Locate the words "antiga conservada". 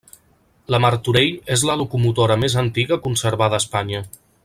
2.65-3.61